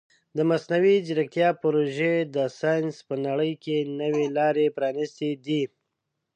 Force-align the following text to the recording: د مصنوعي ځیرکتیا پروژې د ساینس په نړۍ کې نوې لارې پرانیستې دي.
د 0.37 0.39
مصنوعي 0.49 0.97
ځیرکتیا 1.07 1.49
پروژې 1.61 2.13
د 2.35 2.37
ساینس 2.59 2.95
په 3.07 3.15
نړۍ 3.27 3.53
کې 3.63 3.77
نوې 4.01 4.25
لارې 4.37 4.73
پرانیستې 4.77 5.29
دي. 5.45 5.63